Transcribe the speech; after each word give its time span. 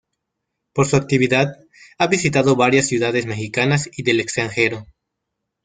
Por 0.73 0.87
su 0.87 0.95
actividad, 0.95 1.59
ha 1.99 2.07
visitado 2.07 2.55
varias 2.55 2.87
ciudades 2.87 3.27
mexicanas 3.27 3.87
y 3.95 4.01
del 4.01 4.19
extranjero. 4.19 4.87